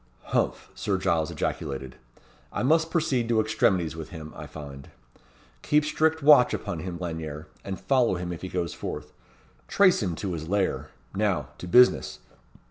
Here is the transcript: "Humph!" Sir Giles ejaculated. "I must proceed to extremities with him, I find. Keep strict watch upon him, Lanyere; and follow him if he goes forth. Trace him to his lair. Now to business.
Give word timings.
"Humph!" 0.33 0.71
Sir 0.73 0.97
Giles 0.97 1.29
ejaculated. 1.29 1.95
"I 2.51 2.63
must 2.63 2.89
proceed 2.89 3.29
to 3.29 3.39
extremities 3.39 3.95
with 3.95 4.09
him, 4.09 4.33
I 4.35 4.47
find. 4.47 4.89
Keep 5.61 5.85
strict 5.85 6.23
watch 6.23 6.55
upon 6.55 6.79
him, 6.79 6.97
Lanyere; 6.97 7.45
and 7.63 7.79
follow 7.79 8.15
him 8.15 8.33
if 8.33 8.41
he 8.41 8.49
goes 8.49 8.73
forth. 8.73 9.13
Trace 9.67 10.01
him 10.01 10.15
to 10.15 10.33
his 10.33 10.47
lair. 10.49 10.89
Now 11.13 11.49
to 11.59 11.67
business. 11.67 12.17